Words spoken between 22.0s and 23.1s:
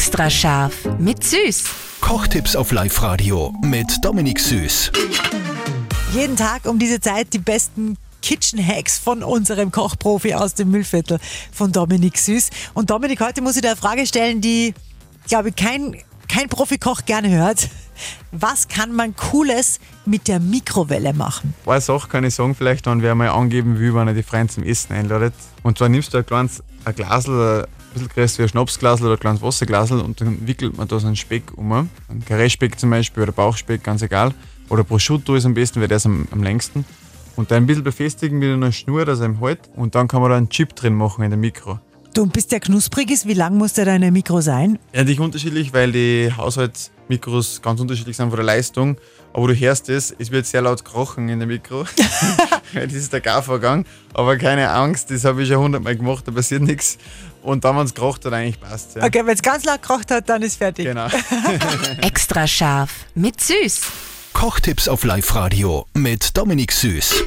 kann ich sagen, vielleicht dann